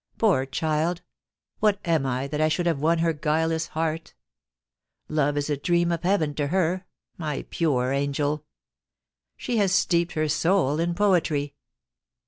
* 0.13 0.17
Poor 0.17 0.47
child! 0.47 1.03
What 1.59 1.79
am 1.85 2.07
I 2.07 2.25
that 2.25 2.41
I 2.41 2.47
should 2.47 2.65
have 2.65 2.79
won 2.81 2.97
her 2.97 3.13
guileless 3.13 3.67
heart? 3.67 4.15
Love 5.07 5.37
is 5.37 5.47
a 5.47 5.55
dream 5.55 5.91
of 5.91 6.01
heaven 6.01 6.33
to 6.33 6.47
her— 6.47 6.87
my 7.19 7.45
pure 7.51 7.93
Angel 7.93 8.43
\ 8.89 9.37
She 9.37 9.57
has 9.57 9.71
steeped 9.71 10.13
her 10.13 10.27
soul 10.27 10.79
in 10.79 10.95
poetry. 10.95 11.53